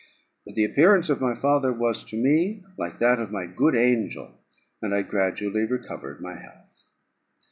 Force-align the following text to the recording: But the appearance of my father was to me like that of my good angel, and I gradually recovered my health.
But 0.47 0.55
the 0.55 0.65
appearance 0.65 1.11
of 1.11 1.21
my 1.21 1.35
father 1.35 1.71
was 1.71 2.03
to 2.05 2.15
me 2.17 2.63
like 2.75 2.97
that 2.97 3.19
of 3.19 3.29
my 3.31 3.45
good 3.45 3.75
angel, 3.75 4.31
and 4.81 4.95
I 4.95 5.03
gradually 5.03 5.63
recovered 5.65 6.21
my 6.21 6.37
health. 6.39 6.85